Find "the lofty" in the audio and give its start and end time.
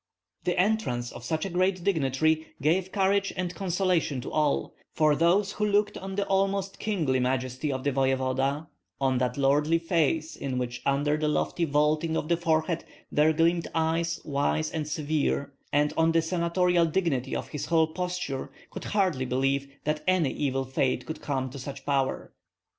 11.17-11.65